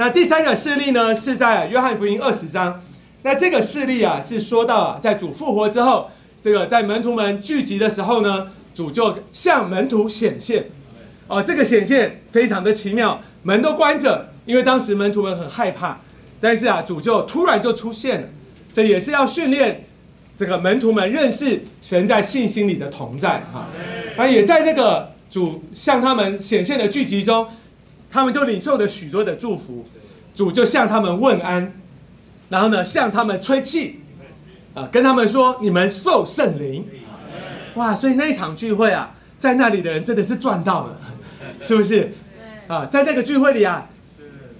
[0.00, 2.82] 那第三个事例呢，是在约翰福音二十章。
[3.20, 10.70] 那这个事例啊，是说到啊，在主复活之后，这个在门徒们聚集的时候呢，主就向门徒显现。
[11.28, 16.00] 哦，这个显现非常的奇妙，门都关着，因为当时门徒们很害怕。
[16.40, 18.28] 但是啊，主就突然就出现了，
[18.72, 19.84] 这也是要训练
[20.34, 23.68] 这个门徒们认识神在信心里的同在哈。
[24.16, 27.46] 那也在这个主向他们显现的聚集中。
[28.10, 29.84] 他们就领受了许多的祝福，
[30.34, 31.72] 主就向他们问安，
[32.48, 34.00] 然后呢向他们吹气，
[34.74, 36.84] 啊，跟他们说你们受圣灵，
[37.74, 37.94] 哇！
[37.94, 40.98] 所以那一场聚会啊，在那里的人真的是赚到了，
[41.62, 42.12] 是不是？
[42.66, 43.88] 啊，在那个聚会里啊，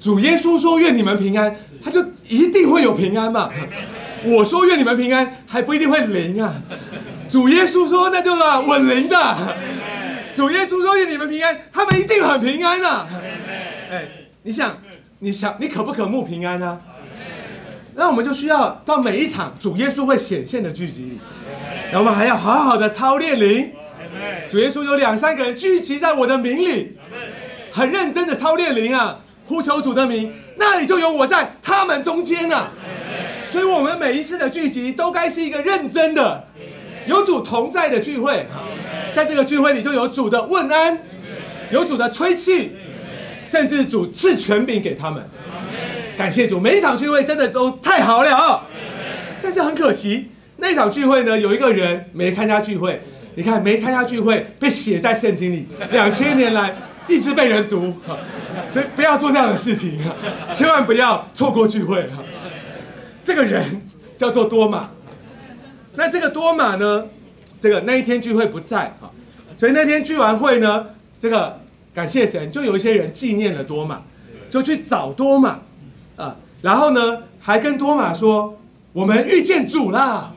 [0.00, 3.50] 主耶稣说愿你们平安，他就一定会有平安嘛。
[4.24, 6.54] 我说愿你们平安，还不一定会灵啊。
[7.28, 9.16] 主耶稣说那就是稳灵的。
[10.34, 13.06] 主耶稣说：“愿你们平安，他们一定很平安呐。”
[13.90, 14.08] 哎，
[14.42, 14.76] 你想，
[15.20, 16.80] 你想，你可不可慕平安呢？
[17.94, 21.20] 那我们就需要到每一场主耶稣会显现的聚集里，
[21.92, 23.70] 然后我们还要好好的操练灵。
[24.50, 26.98] 主耶稣有两三个人聚集在我的名里，
[27.70, 32.68] 很认真的操练灵啊，呼求主的名，那里就有我在他们中间呐。
[33.48, 36.44] 所以，我们每一次的聚集都该是一个认真的、
[37.06, 38.44] 有主同在的聚会。
[39.14, 40.98] 在这个聚会里，就有主的问安，
[41.70, 42.72] 有主的吹气，
[43.44, 45.22] 甚至主赐权柄给他们。
[46.16, 48.66] 感谢主，每一场聚会真的都太好了。
[49.40, 53.00] 但是很可惜，那场聚会呢，有一个人没参加聚会。
[53.36, 56.74] 你看，没参加聚会被写在圣经里，两千年来
[57.08, 57.94] 一直被人读。
[58.68, 59.98] 所以不要做这样的事情，
[60.52, 62.08] 千万不要错过聚会。
[63.22, 63.82] 这个人
[64.16, 64.90] 叫做多马。
[65.96, 67.06] 那这个多马呢？
[67.64, 69.10] 这个那一天聚会不在哈，
[69.56, 70.88] 所以那天聚完会呢，
[71.18, 71.58] 这个
[71.94, 74.02] 感谢神，就有一些人纪念了多玛，
[74.50, 75.60] 就去找多玛
[76.14, 78.58] 啊，然后呢还跟多玛说，
[78.92, 80.34] 我们遇见主啦，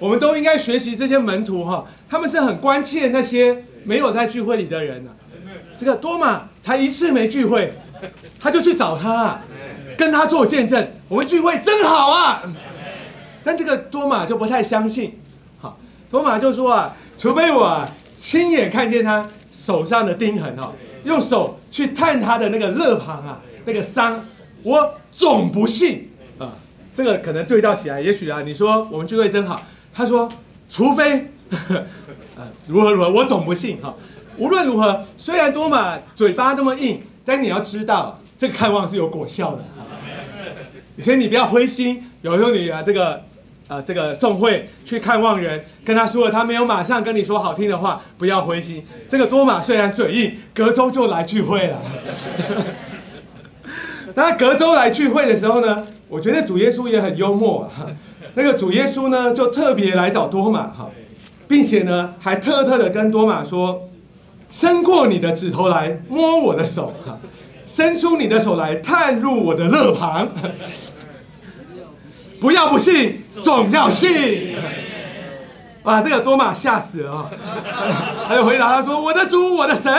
[0.00, 5.12] 我们都应该学习这些门徒哈，他们是很关切那些没有在聚会里的人呢。
[5.78, 7.74] 这个多玛才一次没聚会，
[8.40, 9.40] 他就去找他，
[9.96, 12.42] 跟他做见证，我们聚会真好啊，
[13.44, 15.19] 但这个多玛就不太相信。
[16.10, 20.72] 多马就说啊，除非我亲眼看见他手上的钉痕哦，
[21.04, 24.26] 用手去探他的那个肋旁啊，那个伤，
[24.64, 26.52] 我总不信啊。
[26.96, 29.62] 这个可能对照起来，也许啊，你说我们聚会真好。
[29.94, 30.28] 他说，
[30.68, 31.84] 除非呵呵
[32.36, 33.94] 呃，如何如何，我总不信哈。
[34.36, 39.64] 无论如何，虽然多马嘴巴那么硬，但你要知道，这个看望是有果效的。
[41.02, 43.22] 所以你不要灰心，有时候你啊，这个。
[43.70, 48.84] 啊，这个宋慧去看望人，跟他说了，他没有马上跟你说好听的话，不要灰心。
[49.08, 51.80] 这个多马虽然嘴硬，隔周就来聚会了。
[54.16, 57.70] 那隔周来聚会的时候呢，我觉得主耶稣也很幽默。
[58.34, 60.90] 那个主耶稣呢，就特别来找多马哈，
[61.46, 63.88] 并且呢，还特特的跟多马说
[64.50, 66.92] ：“伸过你的指头来摸我的手，
[67.64, 70.28] 伸出你的手来探入我的肋旁。”
[72.40, 74.54] 不要不信，总要信。
[75.82, 77.30] 啊，这个多马吓死了啊！
[78.28, 79.90] 他就回答他说：“我的主，我的神。”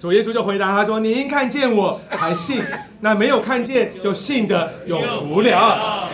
[0.00, 2.60] 主耶稣就回答他说：“你应看见我才信，
[3.00, 6.08] 那没有看见就信的有福了。”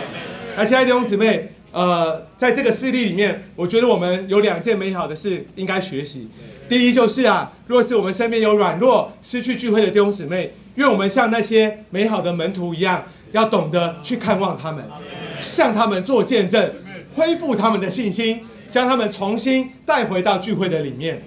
[0.55, 6.29] 那亲爱的弟兄姊妹，呃，在这个事例里面，我觉得我们有两件美好的事应该学习。
[6.69, 13.05] 第一就是啊，若是我们身边有软弱、失去聚会的弟兄姊妹，愿我们像那些美好的门徒一样。
[13.31, 14.83] 要懂得去看望他们，
[15.41, 16.71] 向他们做见证，
[17.15, 21.21] 恢复他们的信心，将他们重新带回到聚会的里面。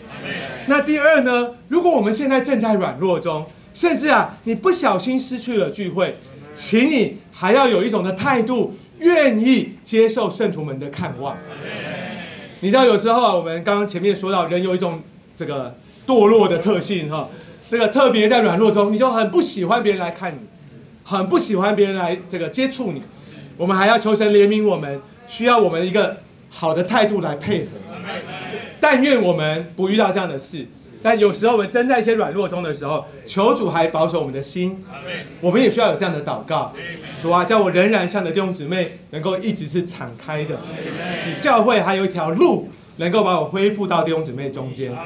[0.67, 1.55] 那第二呢？
[1.69, 6.17] 如果我们现在正在软弱中，甚至啊，你不小心失去了聚会，
[6.55, 11.37] 请你还要有一种的态度，愿意接受圣徒们的看望。
[12.61, 15.01] 你知道，有时候啊，我们刚刚前面说到，人有一种
[15.35, 15.75] 这个
[16.07, 17.29] 堕落的特性哈，
[17.71, 20.39] 这个特别在软弱中，你就很不喜欢别人来看你。
[21.05, 23.03] 很不喜欢别人来这个接触你，
[23.57, 26.19] 我们还要求神怜悯我们，需要我们一个
[26.49, 27.71] 好的态度来配合。
[28.81, 30.67] 但愿我们不遇到这样的事。
[31.05, 34.85] 但有时候我们真在一些软弱中的时候，求主还保守我们的心。
[35.41, 36.73] 我们也需要有这样的祷告。
[37.21, 40.61] 主啊，叫我仍然向着弟兄姊妹，能够一直是敞开的，
[41.17, 42.71] 使教会还有一条路。
[43.03, 44.97] 能够把我恢复到弟兄姊妹中间。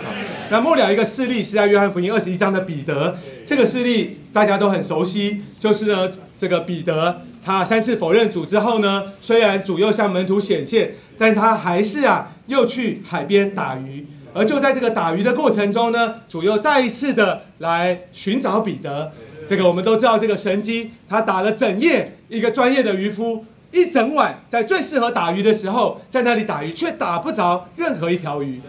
[0.50, 3.16] 那末了一个事例是在约翰福音二十一章的彼得，
[3.46, 19.12] 这个事例大家都很熟悉，就是呢，这个彼得他三次否认主之后呢，虽然主又向门徒显现，但他还是啊又去海边打鱼，而就在这个打鱼的过程中呢，主又再一次的来寻找彼得。
[19.48, 28.60] 这个我们都知道，这个神机他打了整夜，一个专业的渔夫一整晚在最适合打鱼的时候，在那里打鱼，却打不着任何一条鱼。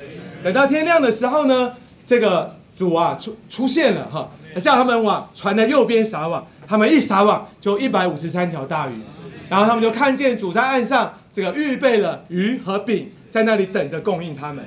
[0.43, 1.73] 等到天亮的时候呢，
[2.05, 4.29] 这个主啊出出现了哈，
[4.61, 6.45] 叫他们往船的右边撒网。
[6.67, 8.99] 他们一撒网，就一百五十三条大鱼。
[9.49, 14.63] 然后他们就看见主在岸上这个预备了鱼和饼，在那里等着供应他们。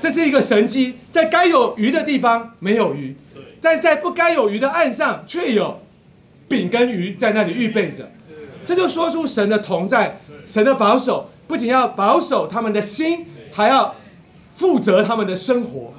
[0.00, 3.16] 这是一个神机，在该有鱼的地方没有鱼。
[3.60, 5.80] 在在不该有鱼的岸上，却有
[6.48, 8.10] 饼跟鱼在那里预备着，
[8.66, 13.94] 这就说出神的同在，神的保守，不仅要保守他们的心，还要
[14.56, 15.94] 负责他们的生活。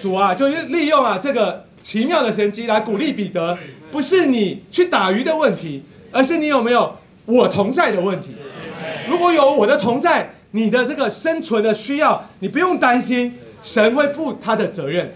[0.00, 3.56] 主啊，就是利用啊这个奇妙的神机来鼓励彼得，
[3.92, 6.96] 不是你去打鱼的问题，而是你有没有
[7.26, 8.34] 我同在的问题。
[9.08, 15.14] 如果有我的同在，你的这个生存的需要，你不用担心，神会负他的责任。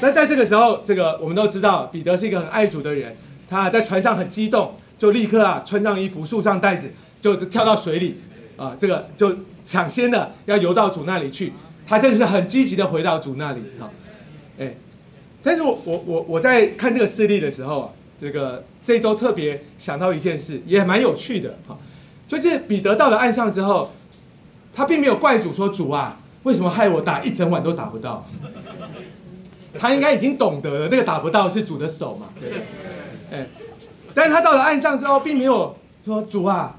[0.00, 3.16] 那在这个时候，这个我们都知道，彼得是一个很爱主的人。
[3.48, 6.92] 他在船上很激动，就立刻啊穿上衣服，束上带子，
[7.22, 8.20] 就跳到水里，
[8.58, 11.54] 啊，这个就抢先的要游到主那里去。
[11.86, 13.88] 他真的是很积极的回到主那里啊，
[14.58, 14.74] 哎，
[15.42, 17.88] 但是我我我我在看这个事例的时候啊，
[18.20, 21.78] 这个这周特别想到一件事，也蛮有趣的哈，
[22.28, 23.90] 就是彼得到了岸上之后，
[24.74, 28.28] 他并没有怪主说主啊，为什么害我打一整晚都打不到？
[29.78, 32.26] 他应该已经懂得了，那个打不到是主的手嘛？
[32.38, 32.50] 对，
[33.32, 33.46] 哎，
[34.14, 36.76] 但是他到了岸上之后，并没有说主啊，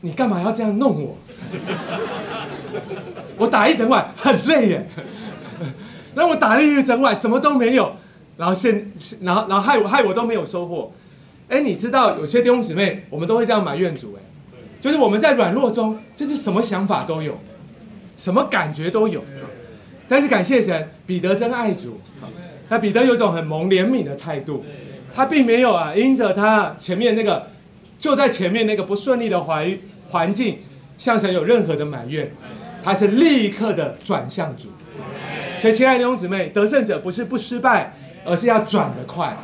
[0.00, 1.16] 你干嘛要这样弄我？
[3.36, 4.88] 我打一整晚很累耶，
[6.14, 7.96] 那我打了一整晚什么都没有，
[8.36, 8.90] 然后现
[9.20, 10.92] 然后然后害我害我都没有收获。
[11.48, 14.22] 哎，你知道有些弟兄姊妹，我们都会这样埋怨主，哎，
[14.80, 17.38] 就是我们在软弱中，就是什么想法都有，
[18.16, 19.22] 什么感觉都有。
[20.08, 22.00] 但是感谢神，彼得真爱主。
[22.68, 24.64] 那彼得有种很萌怜悯的态度，
[25.14, 27.48] 他并没有啊，因着他前面那个
[27.98, 29.78] 就在前面那个不顺利的环
[30.08, 30.58] 环境，
[30.98, 32.32] 向神有任何的埋怨，
[32.82, 34.64] 他是立刻的转向主。
[35.62, 37.94] 所以，亲爱的弟兄姊妹，得胜者不是不失败，
[38.24, 39.34] 而是要转得快。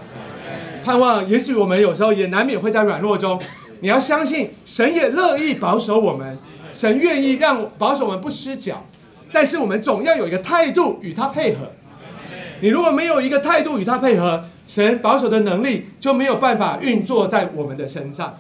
[0.85, 3.41] 盼望，也许我们有时候也难免会在软弱中，
[3.81, 6.37] 你要相信神也乐意保守我们，
[6.75, 8.85] 神愿意让保守我们不失脚。
[9.33, 11.71] 但是我们总要有一个态度与他配合。
[12.61, 18.39] 你如果没有一个态度与他配合，神保守的能力就没有办法运作在我们的身上。